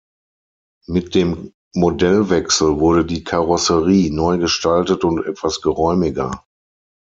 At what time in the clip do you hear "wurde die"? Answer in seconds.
2.79-3.23